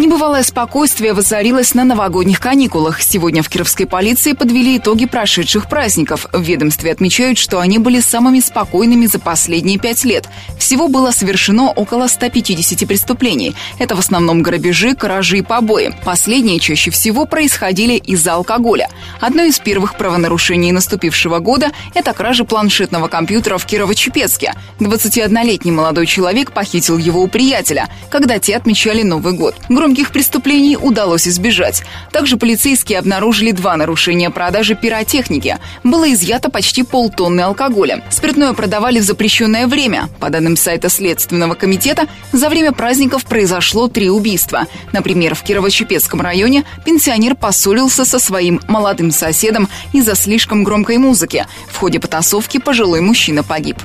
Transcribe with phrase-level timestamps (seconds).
[0.00, 3.02] Небывалое спокойствие воцарилось на новогодних каникулах.
[3.02, 6.26] Сегодня в кировской полиции подвели итоги прошедших праздников.
[6.32, 10.26] В ведомстве отмечают, что они были самыми спокойными за последние пять лет.
[10.58, 13.54] Всего было совершено около 150 преступлений.
[13.78, 15.94] Это в основном грабежи, кражи и побои.
[16.02, 18.88] Последние чаще всего происходили из-за алкоголя.
[19.20, 24.54] Одно из первых правонарушений наступившего года– это кража планшетного компьютера в Кирово-Чепецке.
[24.78, 29.56] 21-летний молодой человек похитил его у приятеля, когда те отмечали Новый год.
[29.90, 31.82] Громких преступлений удалось избежать.
[32.12, 35.58] Также полицейские обнаружили два нарушения продажи пиротехники.
[35.82, 38.04] Было изъято почти полтонны алкоголя.
[38.08, 40.08] Спиртное продавали в запрещенное время.
[40.20, 44.68] По данным сайта Следственного комитета, за время праздников произошло три убийства.
[44.92, 51.48] Например, в Кирово-Чепецком районе пенсионер поссорился со своим молодым соседом из-за слишком громкой музыки.
[51.66, 53.78] В ходе потасовки пожилой мужчина погиб.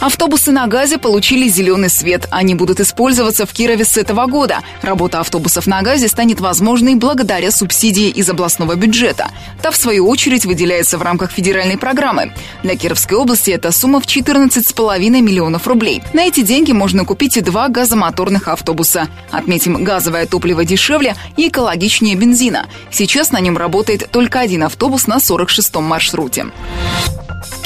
[0.00, 2.28] Автобусы на газе получили зеленый свет.
[2.30, 4.60] Они будут использоваться в Кирове с этого года.
[4.82, 9.30] Работа автобусов на газе станет возможной благодаря субсидии из областного бюджета.
[9.62, 12.32] Та, в свою очередь, выделяется в рамках федеральной программы.
[12.62, 16.02] Для Кировской области эта сумма в 14,5 миллионов рублей.
[16.12, 19.08] На эти деньги можно купить два газомоторных автобуса.
[19.30, 22.66] Отметим, газовое топливо дешевле и экологичнее бензина.
[22.90, 26.46] Сейчас на нем работает только один автобус на 46-м маршруте.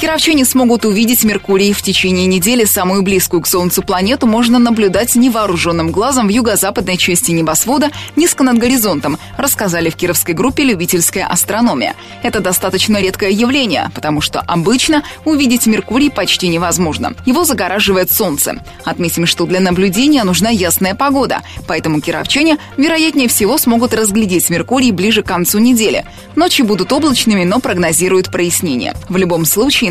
[0.01, 1.73] Кировчане смогут увидеть Меркурий.
[1.73, 7.29] В течение недели самую близкую к Солнцу планету можно наблюдать невооруженным глазом в юго-западной части
[7.29, 11.93] небосвода, низко над горизонтом, рассказали в кировской группе «Любительская астрономия».
[12.23, 17.13] Это достаточно редкое явление, потому что обычно увидеть Меркурий почти невозможно.
[17.27, 18.55] Его загораживает Солнце.
[18.83, 25.21] Отметим, что для наблюдения нужна ясная погода, поэтому кировчане, вероятнее всего, смогут разглядеть Меркурий ближе
[25.21, 26.05] к концу недели.
[26.35, 28.95] Ночи будут облачными, но прогнозируют прояснение.
[29.07, 29.90] В любом случае,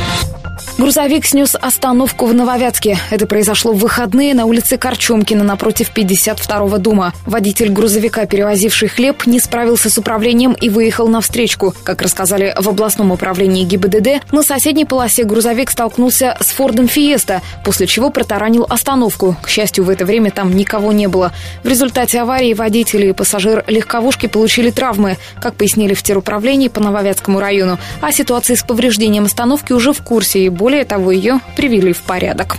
[0.81, 2.97] Грузовик снес остановку в Нововятске.
[3.11, 7.13] Это произошло в выходные на улице Корчомкина напротив 52-го дома.
[7.27, 11.75] Водитель грузовика, перевозивший хлеб, не справился с управлением и выехал на встречку.
[11.83, 17.85] Как рассказали в областном управлении ГИБДД, на соседней полосе грузовик столкнулся с Фордом Фиеста, после
[17.85, 19.37] чего протаранил остановку.
[19.43, 21.31] К счастью, в это время там никого не было.
[21.63, 27.39] В результате аварии водители и пассажир легковушки получили травмы, как пояснили в теруправлении по Нововятскому
[27.39, 27.77] району.
[28.01, 32.01] О ситуации с повреждением остановки уже в курсе и более более того, ее привели в
[32.03, 32.55] порядок.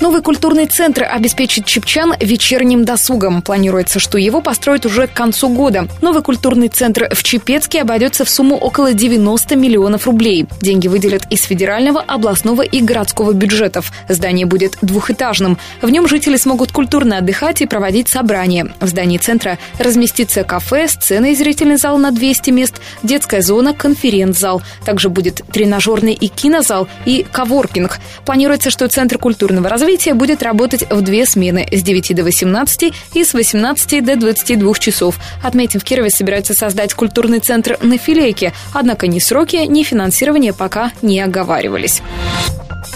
[0.00, 3.42] Новый культурный центр обеспечит чепчан вечерним досугом.
[3.42, 5.88] Планируется, что его построят уже к концу года.
[6.02, 10.46] Новый культурный центр в Чепецке обойдется в сумму около 90 миллионов рублей.
[10.60, 13.92] Деньги выделят из федерального, областного и городского бюджетов.
[14.08, 15.58] Здание будет двухэтажным.
[15.80, 18.72] В нем жители смогут культурно отдыхать и проводить собрания.
[18.80, 24.62] В здании центра разместится кафе, сцена и зрительный зал на 200 мест, детская зона, конференц-зал.
[24.84, 28.00] Также будет тренажерный и кинозал и коворкинг.
[28.24, 32.92] Планируется, что Центр культурного развития Развитие будет работать в две смены с 9 до 18
[33.14, 35.18] и с 18 до 22 часов.
[35.42, 40.92] Отметим, в Кирове собираются создать культурный центр на Филейке, однако ни сроки, ни финансирование пока
[41.00, 42.02] не оговаривались.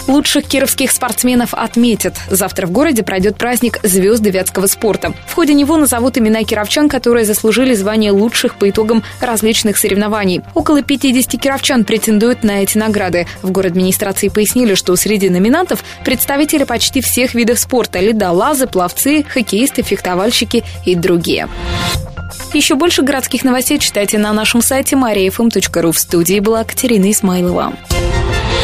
[0.06, 2.14] Лучших кировских спортсменов отметят.
[2.30, 5.12] Завтра в городе пройдет праздник звезды вятского спорта.
[5.26, 10.42] В ходе него назовут имена кировчан, которые заслужили звание лучших по итогам различных соревнований.
[10.54, 13.26] Около 50 кировчан претендуют на эти награды.
[13.42, 19.82] В город администрации пояснили, что среди номинантов представители почти всех видов спорта– ледолазы, пловцы, хоккеисты,
[19.82, 21.48] фехтовальщики и другие.
[22.52, 25.92] Еще больше городских новостей читайте на нашем сайте mariafm.ru.
[25.92, 27.72] В студии была Катерина Исмайлова.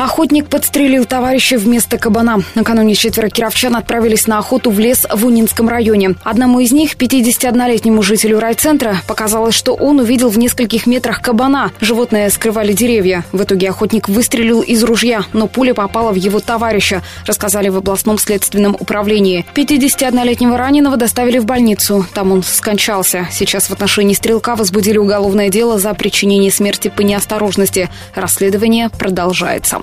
[0.00, 2.38] Охотник подстрелил товарища вместо кабана.
[2.54, 6.14] Накануне четверо кировчан отправились на охоту в лес в Унинском районе.
[6.24, 11.70] Одному из них, 51-летнему жителю райцентра, показалось, что он увидел в нескольких метрах кабана.
[11.82, 13.26] Животное скрывали деревья.
[13.30, 18.16] В итоге охотник выстрелил из ружья, но пуля попала в его товарища, рассказали в областном
[18.16, 19.44] следственном управлении.
[19.54, 22.06] 51-летнего раненого доставили в больницу.
[22.14, 23.28] Там он скончался.
[23.30, 27.90] Сейчас в отношении стрелка возбудили уголовное дело за причинение смерти по неосторожности.
[28.14, 29.82] Расследование продолжается.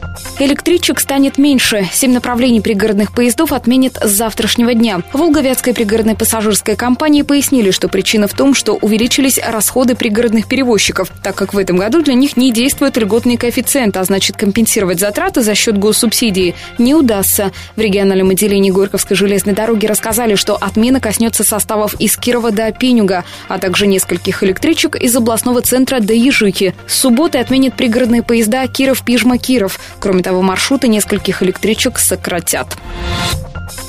[0.39, 1.87] Электричек станет меньше.
[1.93, 5.01] Семь направлений пригородных поездов отменят с завтрашнего дня.
[5.13, 11.35] Волговятской пригородной пассажирской компании пояснили, что причина в том, что увеличились расходы пригородных перевозчиков, так
[11.35, 15.53] как в этом году для них не действует льготный коэффициент, а значит компенсировать затраты за
[15.53, 17.51] счет госсубсидии не удастся.
[17.75, 23.25] В региональном отделении Горьковской железной дороги рассказали, что отмена коснется составов из Кирова до Пенюга,
[23.47, 26.73] а также нескольких электричек из областного центра до Ежики.
[26.87, 29.79] С субботы отменят пригородные поезда Киров-Пижма-Киров.
[29.99, 32.77] Кроме того, маршруты нескольких электричек сократят.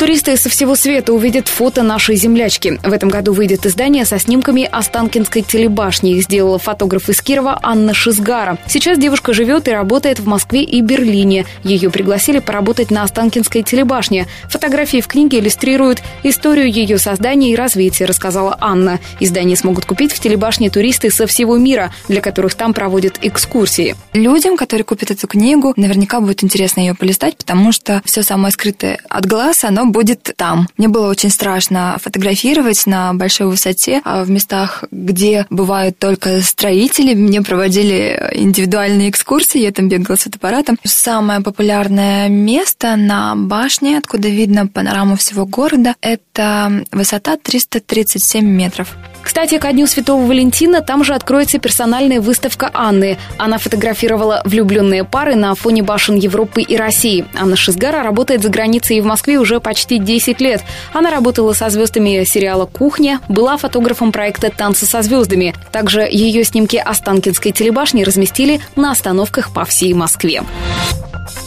[0.02, 2.80] Туристы со всего света увидят фото нашей землячки.
[2.82, 6.16] В этом году выйдет издание со снимками Останкинской телебашни.
[6.16, 8.58] Их сделала фотограф из Кирова Анна Шизгара.
[8.66, 11.46] Сейчас девушка живет и работает в Москве и Берлине.
[11.62, 14.26] Ее пригласили поработать на Останкинской телебашне.
[14.48, 18.98] Фотографии в книге иллюстрируют историю ее создания и развития, рассказала Анна.
[19.20, 23.94] Издание смогут купить в телебашне туристы со всего мира, для которых там проводят экскурсии.
[24.14, 29.00] Людям, которые купят эту книгу, наверняка будет интересно ее полистать, потому что все самое скрытое
[29.08, 30.68] от глаз, оно будет там.
[30.78, 37.14] Мне было очень страшно фотографировать на большой высоте, а в местах, где бывают только строители.
[37.14, 40.78] Мне проводили индивидуальные экскурсии, я там бегала с фотоаппаратом.
[40.84, 48.96] Самое популярное место на башне, откуда видно панораму всего города, это высота 337 метров.
[49.22, 53.18] Кстати, ко Дню Святого Валентина там же откроется персональная выставка Анны.
[53.38, 57.24] Она фотографировала влюбленные пары на фоне башен Европы и России.
[57.34, 60.62] Анна Шизгара работает за границей и в Москве уже почти 10 лет.
[60.92, 65.54] Она работала со звездами сериала «Кухня», была фотографом проекта «Танцы со звездами».
[65.70, 70.42] Также ее снимки Останкинской телебашни разместили на остановках по всей Москве.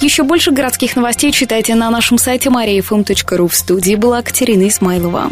[0.02, 3.48] Еще больше городских новостей читайте на нашем сайте mariafm.ru.
[3.48, 5.32] В студии была Катерина Исмайлова.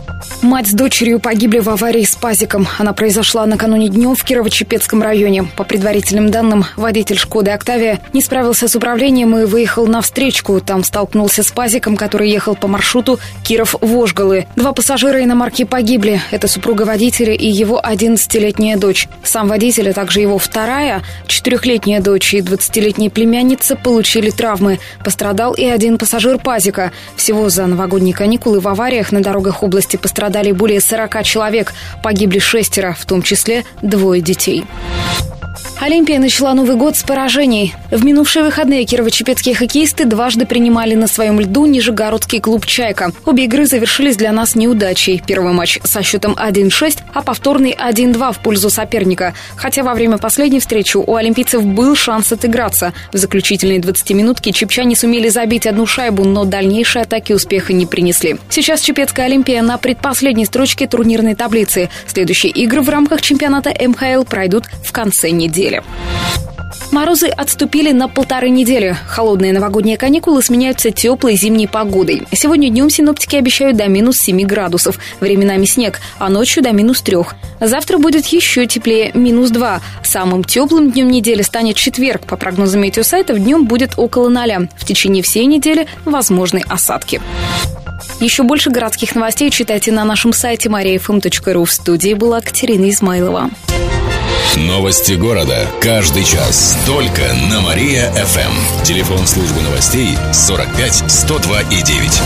[0.41, 2.67] Мать с дочерью погибли в аварии с пазиком.
[2.79, 5.43] Она произошла накануне днем в Кирово-Чепецком районе.
[5.55, 10.59] По предварительным данным, водитель «Шкоды Октавия» не справился с управлением и выехал на встречку.
[10.59, 14.47] Там столкнулся с пазиком, который ехал по маршруту Киров-Вожгалы.
[14.55, 16.19] Два пассажира иномарки погибли.
[16.31, 19.07] Это супруга водителя и его 11-летняя дочь.
[19.23, 24.79] Сам водитель, а также его вторая, четырехлетняя дочь и 20-летняя племянница получили травмы.
[25.05, 26.91] Пострадал и один пассажир пазика.
[27.15, 32.39] Всего за новогодние каникулы в авариях на дорогах области пострадали пострадали более 40 человек, погибли
[32.39, 34.63] шестеро, в том числе двое детей.
[35.81, 37.73] Олимпия начала Новый год с поражений.
[37.89, 43.11] В минувшие выходные кирово-чепецкие хоккеисты дважды принимали на своем льду Нижегородский клуб «Чайка».
[43.25, 45.23] Обе игры завершились для нас неудачей.
[45.25, 49.33] Первый матч со счетом 1-6, а повторный 1-2 в пользу соперника.
[49.55, 52.93] Хотя во время последней встречи у олимпийцев был шанс отыграться.
[53.11, 58.37] В заключительные 20 минутки чепчане сумели забить одну шайбу, но дальнейшие атаки успеха не принесли.
[58.51, 61.89] Сейчас Чепецкая Олимпия на предпоследней строчке турнирной таблицы.
[62.05, 65.83] Следующие игры в рамках чемпионата МХЛ пройдут в конце недели недели.
[66.91, 68.97] Морозы отступили на полторы недели.
[69.07, 72.23] Холодные новогодние каникулы сменяются теплой зимней погодой.
[72.33, 74.99] Сегодня днем синоптики обещают до минус 7 градусов.
[75.21, 77.17] Временами снег, а ночью до минус 3.
[77.61, 79.81] Завтра будет еще теплее, минус 2.
[80.03, 82.25] Самым теплым днем недели станет четверг.
[82.25, 84.67] По прогнозам метеосайтов, днем будет около 0.
[84.77, 87.21] В течение всей недели возможны осадки.
[88.19, 91.63] Еще больше городских новостей читайте на нашем сайте mariafm.ru.
[91.63, 93.49] В студии была Катерина Измайлова.
[94.55, 95.67] Новости города.
[95.81, 96.77] Каждый час.
[96.85, 98.83] Только на Мария-ФМ.
[98.83, 102.21] Телефон службы новостей 45 102 и 9.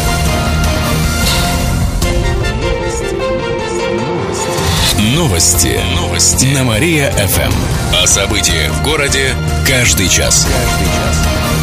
[5.15, 5.79] Новости.
[5.95, 6.45] Новости.
[6.45, 7.53] На Мария-ФМ.
[8.01, 9.33] О событиях в городе
[9.67, 10.47] каждый час.
[10.47, 11.54] Каждый час.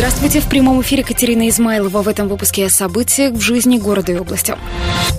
[0.00, 2.00] Здравствуйте, в прямом эфире Катерина Измайлова.
[2.00, 4.56] В этом выпуске о событиях в жизни города и области.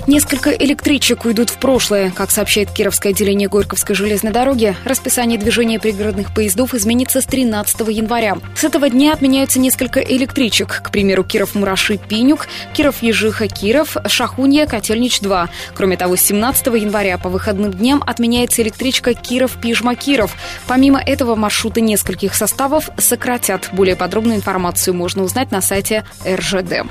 [0.07, 2.09] Несколько электричек уйдут в прошлое.
[2.09, 8.39] Как сообщает Кировское отделение Горьковской железной дороги, расписание движения пригородных поездов изменится с 13 января.
[8.55, 10.81] С этого дня отменяются несколько электричек.
[10.83, 15.49] К примеру, Киров-Мураши-Пинюк, Киров-Ежиха-Киров, Шахунья-Котельнич-2.
[15.75, 20.31] Кроме того, с 17 января по выходным дням отменяется электричка Киров-Пижма-Киров.
[20.65, 23.69] Помимо этого, маршруты нескольких составов сократят.
[23.73, 26.85] Более подробную информацию можно узнать на сайте РЖД.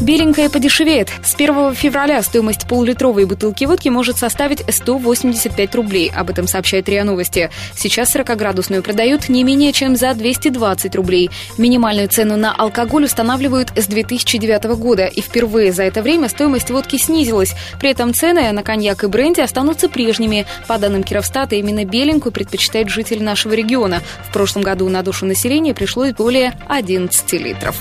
[0.00, 1.10] Беленькая подешевеет.
[1.22, 6.12] С 1 февраля Стоимость полулитровой бутылки водки может составить 185 рублей.
[6.14, 7.50] Об этом сообщает РИА Новости.
[7.74, 11.30] Сейчас 40-градусную продают не менее чем за 220 рублей.
[11.58, 15.06] Минимальную цену на алкоголь устанавливают с 2009 года.
[15.06, 17.54] И впервые за это время стоимость водки снизилась.
[17.80, 20.46] При этом цены на коньяк и бренди останутся прежними.
[20.68, 24.02] По данным Кировстата, именно беленькую предпочитает житель нашего региона.
[24.28, 27.76] В прошлом году на душу населения пришлось более 11 литров.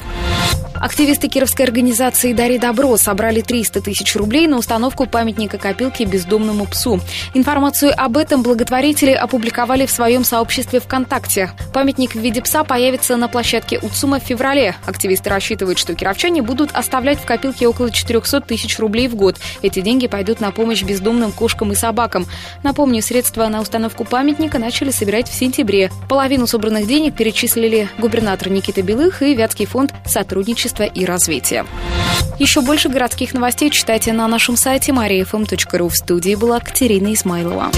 [0.79, 7.01] Активисты кировской организации «Дари добро» собрали 300 тысяч рублей на установку памятника копилки бездомному псу.
[7.33, 11.51] Информацию об этом благотворители опубликовали в своем сообществе ВКонтакте.
[11.73, 14.73] Памятник в виде пса появится на площадке УЦУМа в феврале.
[14.85, 19.35] Активисты рассчитывают, что кировчане будут оставлять в копилке около 400 тысяч рублей в год.
[19.61, 22.25] Эти деньги пойдут на помощь бездомным кошкам и собакам.
[22.63, 25.91] Напомню, средства на установку памятника начали собирать в сентябре.
[26.07, 31.65] Половину собранных денег перечислили губернатор Никита Белых и Вятский фонд сотрудничества сотрудничества и развития.
[32.37, 35.89] Еще больше городских новостей читайте на нашем сайте mariafm.ru.
[35.89, 37.71] В студии была Катерина Исмайлова.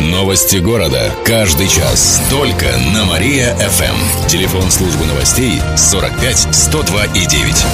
[0.00, 1.12] Новости города.
[1.24, 2.20] Каждый час.
[2.30, 4.28] Только на Мария-ФМ.
[4.28, 7.64] Телефон службы новостей 45 102 и 9.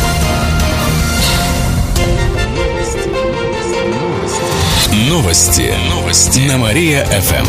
[5.09, 5.75] Новости.
[5.91, 6.41] Новости.
[6.41, 7.47] На Мария-ФМ.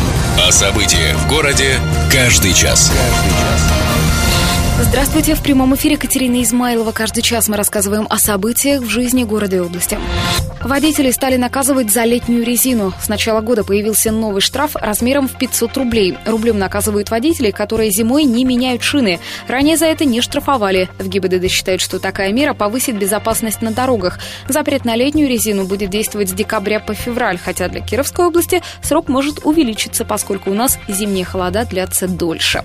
[0.48, 1.80] О событиях в городе
[2.12, 2.92] каждый час.
[2.92, 3.85] Каждый час.
[4.78, 6.92] Здравствуйте, в прямом эфире Катерина Измайлова.
[6.92, 9.98] Каждый час мы рассказываем о событиях в жизни города и области.
[10.62, 12.92] Водители стали наказывать за летнюю резину.
[13.02, 16.18] С начала года появился новый штраф размером в 500 рублей.
[16.26, 19.22] Рублем наказывают водителей, которые зимой не меняют шины.
[19.48, 20.90] Ранее за это не штрафовали.
[21.00, 24.20] В ГИБДД считают, что такая мера повысит безопасность на дорогах.
[24.50, 29.08] Запрет на летнюю резину будет действовать с декабря по февраль, хотя для Кировской области срок
[29.08, 32.62] может увеличиться, поскольку у нас зимние холода длятся дольше.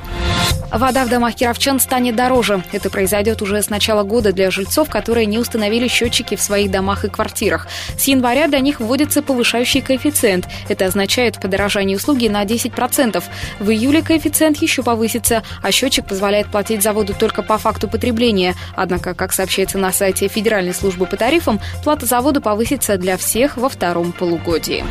[0.72, 2.62] Вода в домах кировчан станет дороже.
[2.70, 7.04] Это произойдет уже с начала года для жильцов, которые не установили счетчики в своих домах
[7.04, 7.66] и квартирах.
[7.98, 10.46] С января для них вводится повышающий коэффициент.
[10.68, 13.22] Это означает подорожание услуги на 10%.
[13.58, 18.54] В июле коэффициент еще повысится, а счетчик позволяет платить за воду только по факту потребления.
[18.76, 23.56] Однако, как сообщается на сайте Федеральной службы по тарифам, плата за воду повысится для всех
[23.56, 24.84] во втором полугодии.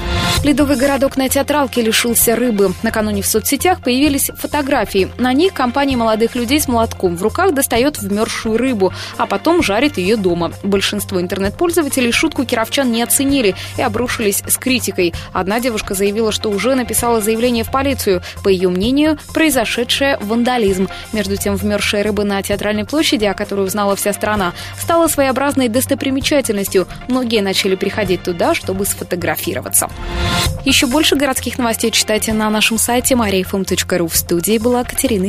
[0.43, 2.73] Ледовый городок на театралке лишился рыбы.
[2.83, 5.09] Накануне в соцсетях появились фотографии.
[5.17, 9.97] На них компания молодых людей с молотком в руках достает вмерзшую рыбу, а потом жарит
[9.97, 10.51] ее дома.
[10.63, 15.13] Большинство интернет-пользователей шутку кировчан не оценили и обрушились с критикой.
[15.33, 18.21] Одна девушка заявила, что уже написала заявление в полицию.
[18.43, 20.89] По ее мнению, произошедшее вандализм.
[21.13, 26.87] Между тем, вмерзшая рыба на театральной площади, о которой узнала вся страна, стала своеобразной достопримечательностью.
[27.07, 29.89] Многие начали приходить туда, чтобы сфотографироваться.
[30.65, 34.07] Еще больше городских новостей читайте на нашем сайте mariafm.ru.
[34.09, 35.28] В студии была Катерина